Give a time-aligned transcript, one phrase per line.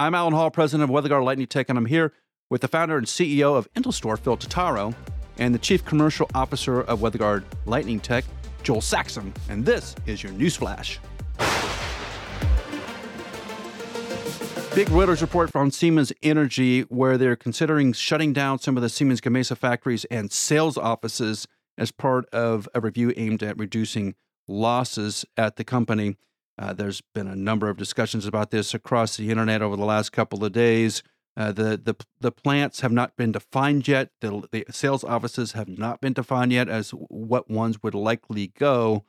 [0.00, 2.14] I'm Allen Hall, president of WeatherGuard Lightning Tech, and I'm here
[2.48, 4.94] with the founder and CEO of Intelstor, Phil Totaro,
[5.36, 8.24] and the chief commercial officer of WeatherGuard Lightning Tech,
[8.62, 9.30] Joel Saxum.
[9.50, 10.96] And this is your newsflash.
[14.74, 19.20] Big Reuters report from Siemens Energy, where they're considering shutting down some of the Siemens
[19.20, 21.46] Gamesa factories and sales offices
[21.76, 24.14] as part of a review aimed at reducing
[24.48, 26.16] losses at the company.
[26.60, 30.12] Uh, there's been a number of discussions about this across the internet over the last
[30.12, 31.02] couple of days.
[31.34, 34.10] Uh, the, the the plants have not been defined yet.
[34.20, 39.04] The, the sales offices have not been defined yet as what ones would likely go.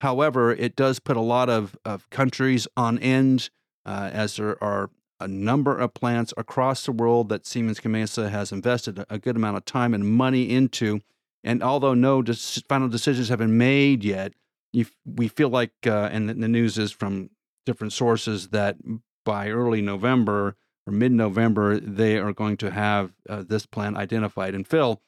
[0.00, 3.50] However, it does put a lot of, of countries on end,
[3.84, 8.50] uh, as there are a number of plants across the world that Siemens Gamesa has
[8.50, 11.00] invested a good amount of time and money into.
[11.44, 12.24] And although no
[12.68, 14.32] final decisions have been made yet,
[14.76, 17.30] you, we feel like, uh, and the news is from
[17.64, 18.76] different sources, that
[19.24, 24.54] by early November or mid November, they are going to have uh, this plan identified.
[24.54, 25.00] And Phil,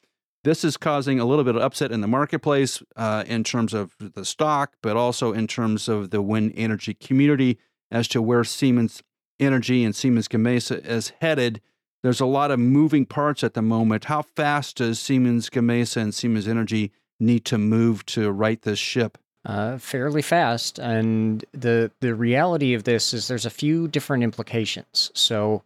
[0.43, 3.95] this is causing a little bit of upset in the marketplace uh, in terms of
[3.99, 7.59] the stock, but also in terms of the wind energy community
[7.91, 9.03] as to where Siemens
[9.39, 11.61] Energy and Siemens Gamesa is headed.
[12.01, 14.05] There's a lot of moving parts at the moment.
[14.05, 19.19] How fast does Siemens Gamesa and Siemens Energy need to move to right this ship?
[19.49, 25.09] Uh, fairly fast, and the the reality of this is there's a few different implications.
[25.15, 25.63] So,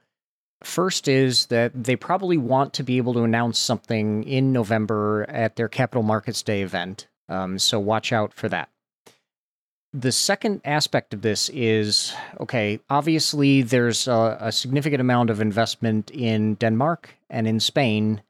[0.64, 5.58] first is that they probably want to be able to announce something in November at
[5.58, 7.08] their Capital Markets Day event.
[7.28, 8.70] Um, so watch out for that.
[9.92, 16.10] The second aspect of this is okay, obviously, there's a, a, significant amount of investment
[16.12, 18.22] in Denmark and in Spain.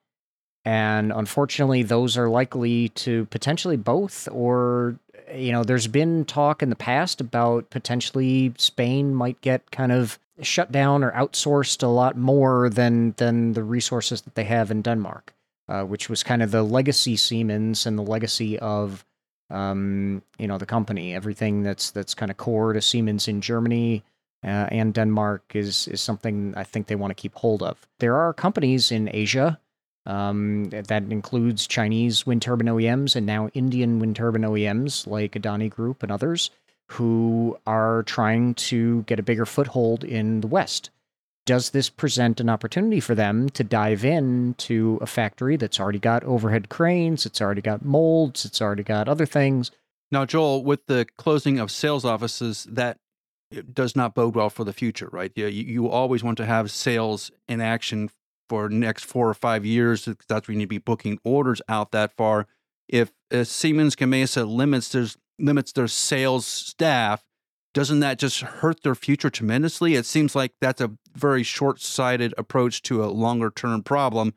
[0.66, 4.98] And unfortunately, those are likely to potentially both, or,
[5.36, 10.20] you know, there's been talk in the past about potentially Spain might get kind of
[10.42, 14.82] shut down or outsourced a lot more than, than the resources that they have in
[14.82, 15.34] Denmark,
[15.68, 19.06] uh, which was kind of the legacy Siemens and the legacy of
[19.50, 21.14] um, you know, the company.
[21.14, 24.04] Everything that's that's kind of core to Siemens in Germany
[24.44, 27.88] uh, and Denmark is is something I think they want to keep hold of.
[28.00, 29.60] There are companies in Asia
[30.06, 35.70] um, that includes Chinese wind turbine OEMs and now Indian wind turbine OEMs like Adani
[35.70, 36.52] Group and others
[36.90, 40.90] who are trying to get a bigger foothold in the West
[41.46, 46.00] does this present an opportunity for them to dive in to a factory that's already
[46.00, 49.72] got overhead cranes, it's already got molds, it's already got other things?
[50.12, 52.98] Now, Joel, with the closing of sales offices, that
[53.74, 55.32] does not bode well for the future, right?
[55.36, 58.10] You, you always want to have sales in action
[58.50, 60.08] for next four or five years.
[60.28, 62.48] That's when you need to be booking orders out that far.
[62.88, 63.12] If
[63.44, 65.08] Siemens Gamesa limits their
[65.40, 67.24] limits their sales staff,
[67.74, 69.96] doesn't that just hurt their future tremendously?
[69.96, 74.36] It seems like that's a very short sighted approach to a longer term problem.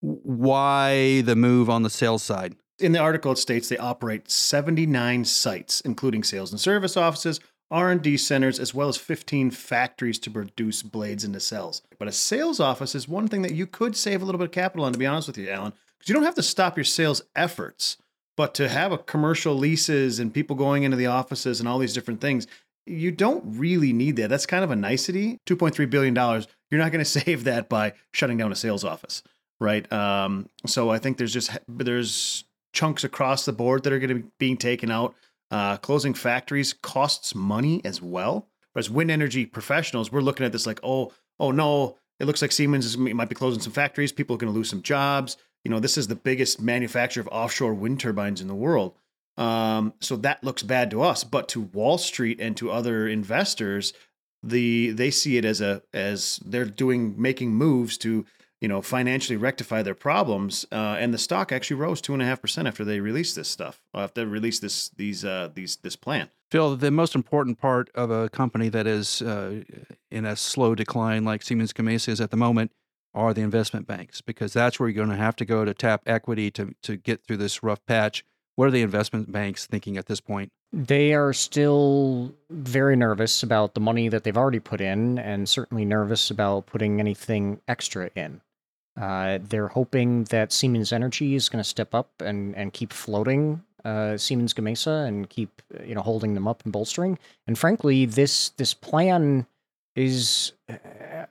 [0.00, 2.56] Why the move on the sales side?
[2.80, 7.38] In the article, it states they operate 79 sites, including sales and service offices,
[7.72, 11.80] R&D centers, as well as 15 factories to produce blades and nacelles.
[11.98, 14.52] But a sales office is one thing that you could save a little bit of
[14.52, 16.84] capital on, to be honest with you, Allen, because you don't have to stop your
[16.84, 17.96] sales efforts.
[18.36, 21.94] But to have a commercial leases and people going into the offices and all these
[21.94, 22.46] different things,
[22.86, 24.28] you don't really need that.
[24.28, 25.38] That's kind of a nicety.
[25.46, 29.22] $2.3 billion, you're not going to save that by shutting down a sales office,
[29.60, 29.90] right?
[29.92, 34.14] Um, so I think there's just, there's chunks across the board that are going to
[34.16, 35.14] be being taken out.
[35.52, 38.48] Uh, closing factories costs money as well.
[38.72, 42.52] Whereas wind energy professionals, we're looking at this like, oh, oh no, it looks like
[42.52, 44.12] Siemens is, might be closing some factories.
[44.12, 45.36] People are going to lose some jobs.
[45.62, 48.94] You know, this is the biggest manufacturer of offshore wind turbines in the world.
[49.36, 53.92] Um, so that looks bad to us, but to Wall Street and to other investors,
[54.42, 58.24] the they see it as a as they're doing making moves to
[58.62, 60.64] you know financially rectify their problems.
[60.72, 63.48] Uh, and the stock actually rose two and a half percent after they released this
[63.48, 63.82] stuff.
[63.92, 66.30] After they released this these uh, these this plan.
[66.50, 69.64] Phil, the most important part of a company that is uh,
[70.10, 72.70] in a slow decline like Siemens Gamesa is at the moment
[73.14, 76.02] are the investment banks because that's where you're going to have to go to tap
[76.06, 78.24] equity to to get through this rough patch
[78.56, 80.50] what are the investment banks thinking at this point?
[80.72, 85.84] They are still very nervous about the money that they've already put in, and certainly
[85.84, 88.40] nervous about putting anything extra in.
[89.00, 93.62] Uh, they're hoping that Siemens Energy is going to step up and, and keep floating
[93.84, 97.18] uh, Siemens Gamesa and keep you know holding them up and bolstering.
[97.46, 99.46] And frankly, this this plan
[99.96, 100.76] is, uh,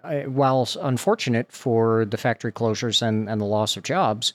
[0.03, 4.33] uh while unfortunate for the factory closures and, and the loss of jobs,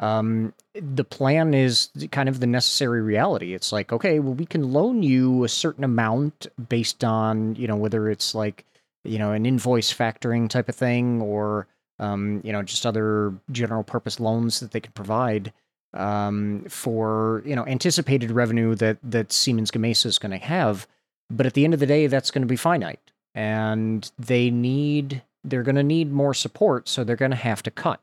[0.00, 3.54] um, the plan is kind of the necessary reality.
[3.54, 7.76] It's like, okay, well, we can loan you a certain amount based on, you know,
[7.76, 8.64] whether it's like
[9.04, 11.66] you know, an invoice factoring type of thing, or
[11.98, 15.52] um, you know, just other general purpose loans that they can provide
[15.94, 20.86] um, for you know anticipated revenue that that Siemens Gamesa is going to have.
[21.30, 23.00] But at the end of the day, that's going to be finite,
[23.34, 27.70] and they need they're going to need more support, so they're going to have to
[27.70, 28.00] cut.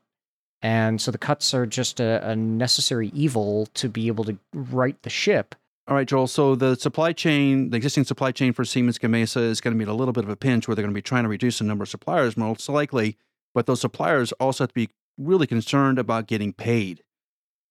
[0.62, 5.00] And so the cuts are just a, a necessary evil to be able to right
[5.02, 5.56] the ship.
[5.88, 6.28] All right, Joel.
[6.28, 9.90] So the supply chain, the existing supply chain for Siemens Gamesa is going to be
[9.90, 11.64] a little bit of a pinch where they're going to be trying to reduce the
[11.64, 13.16] number of suppliers most likely,
[13.54, 17.02] but those suppliers also have to be really concerned about getting paid.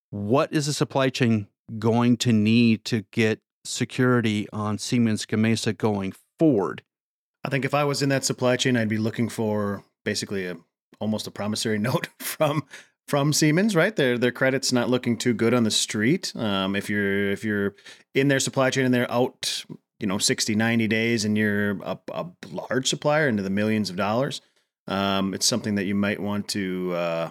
[0.09, 1.47] What is the supply chain
[1.79, 6.83] going to need to get security on Siemens Gamesa going forward?
[7.43, 10.57] I think if I was in that supply chain, I'd be looking for basically a
[10.99, 12.63] almost a promissory note from
[13.07, 13.95] from Siemens, right?
[13.95, 16.33] Their their credit's not looking too good on the street.
[16.35, 17.75] Um, if you're if you're
[18.13, 19.65] in their supply chain and they're out,
[19.99, 23.95] you know, 60, 90 days and you're a, a large supplier into the millions of
[23.95, 24.41] dollars,
[24.87, 27.29] um, it's something that you might want to uh,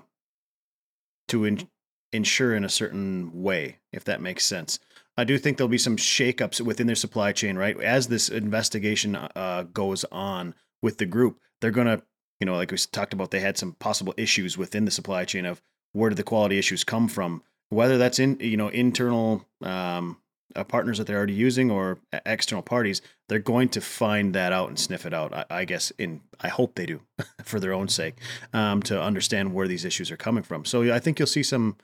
[1.29, 1.69] to in,
[2.13, 4.79] ensure in a certain way, if that makes sense.
[5.17, 7.79] I do think there'll be some shakeups within their supply chain, right?
[7.81, 12.03] As this investigation uh, goes on with the group, they're going to
[12.41, 15.45] you know, like we talked about, they had some possible issues within the supply chain
[15.45, 15.63] of
[15.93, 20.17] where did the quality issues come from, whether that's in you know internal um,
[20.57, 23.03] uh, partners that they're already using or external parties.
[23.29, 25.33] They're going to find that out and sniff it out.
[25.33, 27.03] I, I guess in I hope they do
[27.45, 28.17] for their own sake
[28.53, 30.65] um, to understand where these issues are coming from.
[30.65, 31.77] So I think you'll see some.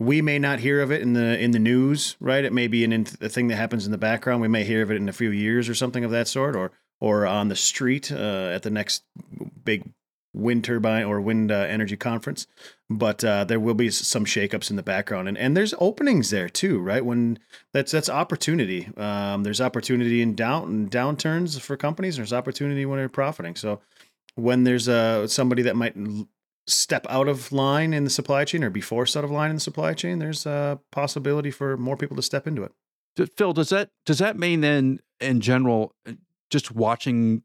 [0.00, 2.44] We may not hear of it in the in the news, right?
[2.44, 4.42] It may be an a thing that happens in the background.
[4.42, 6.72] We may hear of it in a few years or something of that sort, or
[7.00, 9.04] or on the street uh, at the next
[9.64, 9.84] big
[10.34, 12.46] wind turbine or wind uh, energy conference,
[12.90, 16.48] but uh, there will be some shakeups in the background, and and there's openings there
[16.48, 17.04] too, right?
[17.04, 17.38] When
[17.72, 18.90] that's that's opportunity.
[18.96, 22.16] Um, there's opportunity in down and downturns for companies.
[22.16, 23.56] There's opportunity when they're profiting.
[23.56, 23.80] So
[24.34, 25.96] when there's uh, somebody that might
[26.66, 29.56] step out of line in the supply chain or be forced out of line in
[29.56, 32.72] the supply chain, there's a possibility for more people to step into it.
[33.36, 35.94] Phil, does that does that mean then, in general,
[36.50, 37.42] just watching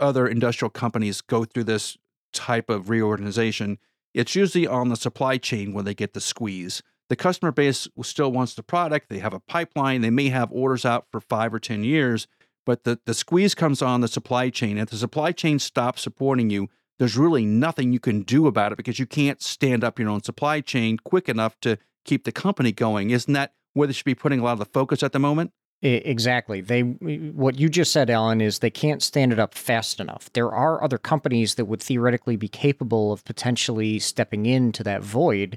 [0.00, 1.96] other industrial companies go through this
[2.32, 3.78] type of reorganization,
[4.14, 6.82] it's usually on the supply chain when they get the squeeze.
[7.08, 9.08] The customer base still wants the product.
[9.08, 10.02] They have a pipeline.
[10.02, 12.26] They may have orders out for five or 10 years,
[12.66, 14.76] but the, the squeeze comes on the supply chain.
[14.76, 18.76] If the supply chain stops supporting you, there's really nothing you can do about it
[18.76, 22.72] because you can't stand up your own supply chain quick enough to keep the company
[22.72, 23.10] going.
[23.10, 25.52] Isn't that where they should be putting a lot of the focus at the moment?
[25.80, 26.60] Exactly.
[26.60, 30.28] They what you just said, Allen, is they can't stand it up fast enough.
[30.32, 35.56] There are other companies that would theoretically be capable of potentially stepping into that void,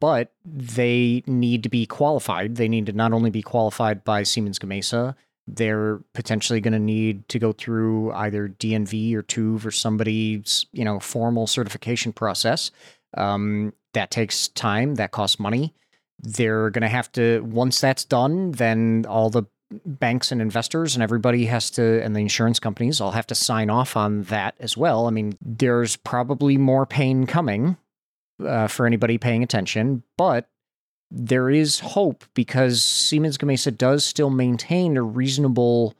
[0.00, 2.56] but they need to be qualified.
[2.56, 5.14] They need to not only be qualified by Siemens Gamesa,
[5.46, 10.84] they're potentially going to need to go through either DNV or TÜV or somebody's you
[10.84, 12.72] know formal certification process.
[13.16, 14.96] Um, that takes time.
[14.96, 15.74] That costs money
[16.20, 19.44] they're going to have to once that's done then all the
[19.84, 23.68] banks and investors and everybody has to and the insurance companies all have to sign
[23.68, 25.06] off on that as well.
[25.06, 27.76] I mean there's probably more pain coming
[28.44, 30.48] uh, for anybody paying attention but
[31.10, 35.94] there is hope because siemens gamesa does still maintain a reasonable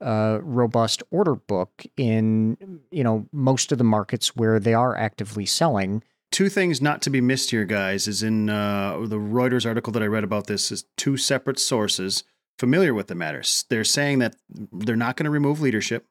[0.00, 5.44] uh, robust order book in you know most of the markets where they are actively
[5.44, 9.92] selling two things not to be missed here, guys, is in uh, the Reuters article
[9.92, 12.24] that I read about this is two separate sources
[12.58, 13.42] familiar with the matter.
[13.68, 16.06] They're saying that they're not going to remove leadership.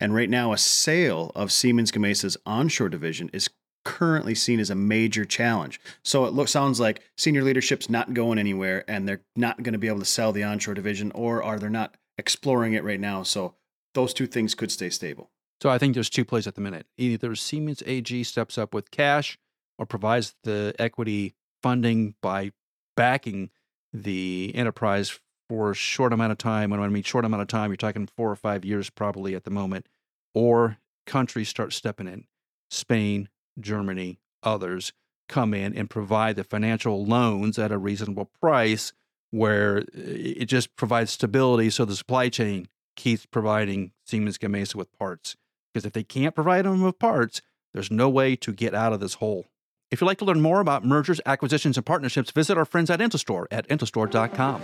[0.00, 3.48] And right now, a sale of Siemens Gamesa's onshore division is
[3.84, 5.80] currently seen as a major challenge.
[6.02, 9.78] So it looks sounds like senior leadership's not going anywhere and they're not going to
[9.78, 13.22] be able to sell the onshore division or are they not exploring it right now.
[13.22, 13.54] So
[13.92, 15.30] those two things could stay stable.
[15.64, 16.86] So I think there's two plays at the minute.
[16.98, 19.38] Either Siemens AG steps up with cash
[19.78, 22.50] or provides the equity funding by
[22.98, 23.48] backing
[23.90, 25.18] the enterprise
[25.48, 26.70] for a short amount of time.
[26.70, 29.34] And when I mean short amount of time, you're talking four or five years probably
[29.34, 29.86] at the moment.
[30.34, 32.26] Or countries start stepping in.
[32.70, 34.92] Spain, Germany, others
[35.30, 38.92] come in and provide the financial loans at a reasonable price
[39.30, 44.92] where eh, it just provides stability so the supply chain keeps providing Siemens Gamesa with
[44.98, 45.36] parts.
[45.74, 49.00] Because if they can't provide them with parts, there's no way to get out of
[49.00, 49.46] this hole.
[49.90, 53.00] If you'd like to learn more about mergers, acquisitions, and partnerships, visit our friends at
[53.00, 54.62] Intelstor at intelstor.com.